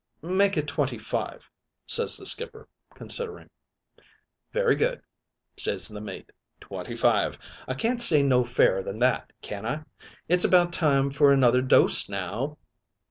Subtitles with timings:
[0.23, 1.51] "'Make it twenty five,'
[1.85, 3.51] ses the skipper, considering.
[4.51, 5.03] "'Very good,'
[5.57, 6.31] ses the mate.
[6.59, 9.83] 'Twenty five; I can't say no fairer than that, can I?
[10.27, 12.57] It's about time for another dose now.'